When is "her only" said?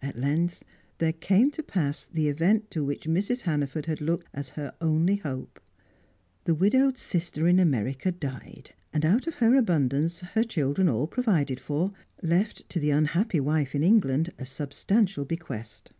4.56-5.16